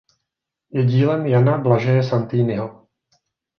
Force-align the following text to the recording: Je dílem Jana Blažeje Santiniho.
Je 0.71 0.83
dílem 0.85 1.25
Jana 1.27 1.57
Blažeje 1.57 2.03
Santiniho. 2.03 2.87